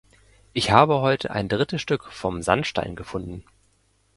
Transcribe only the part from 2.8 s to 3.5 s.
gefunden.